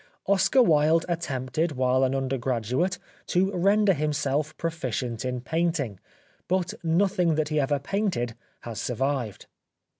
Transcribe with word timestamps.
Oscar 0.25 0.63
Wilde 0.63 1.05
attempted 1.07 1.73
while 1.73 2.03
an 2.03 2.15
under 2.15 2.35
graduate 2.39 2.97
to 3.27 3.51
render 3.51 3.93
himself 3.93 4.57
proficient 4.57 5.23
in 5.23 5.41
painting, 5.41 5.99
but 6.47 6.73
nothing 6.83 7.35
that 7.35 7.49
he 7.49 7.59
ever 7.59 7.77
painted 7.77 8.33
has 8.61 8.81
survived. 8.81 9.45